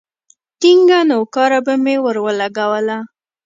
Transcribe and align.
ټينگه 0.59 0.99
نوکاره 1.09 1.59
به 1.65 1.73
مې 1.83 1.95
ورولگوله. 2.05 2.97